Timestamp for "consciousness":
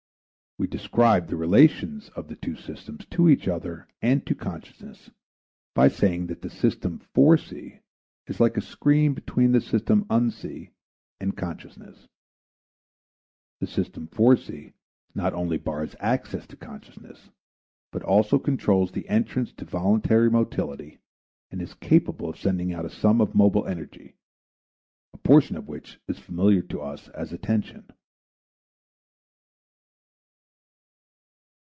4.35-5.09, 11.35-12.07, 16.57-17.31